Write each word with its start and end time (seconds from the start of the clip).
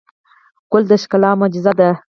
ګل 0.71 0.83
د 0.89 0.91
ښکلا 1.01 1.31
معجزه 1.39 1.73
ده. 1.79 1.89